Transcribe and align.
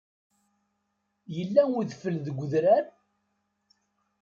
Yella 1.35 1.63
udfel 1.79 2.15
deg 2.25 2.37
udrar? 2.43 2.85